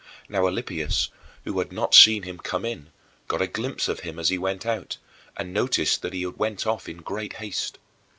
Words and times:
Now 0.27 0.47
Alypius, 0.47 1.09
who 1.43 1.59
had 1.59 1.71
not 1.71 1.93
seen 1.93 2.23
him 2.23 2.39
come 2.39 2.65
in, 2.65 2.89
got 3.27 3.39
a 3.39 3.45
glimpse 3.45 3.87
of 3.87 3.99
him 3.99 4.17
as 4.17 4.29
he 4.29 4.37
went 4.39 4.65
out 4.65 4.97
and 5.37 5.53
noticed 5.53 6.01
that 6.01 6.13
he 6.13 6.25
went 6.25 6.65
off 6.65 6.89
in 6.89 7.03
great 7.03 7.33
haste. 7.33 7.77